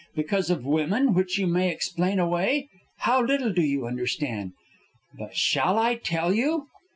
Because 0.15 0.49
of 0.49 0.65
women, 0.65 1.13
which 1.13 1.37
you 1.37 1.45
may 1.45 1.69
explain 1.69 2.17
away? 2.17 2.69
How 3.01 3.23
little 3.23 3.53
do 3.53 3.61
you 3.61 3.85
understand! 3.85 4.53
But 5.15 5.37
shall 5.37 5.77
I 5.77 5.93
tell 5.93 6.33
you?" 6.33 6.69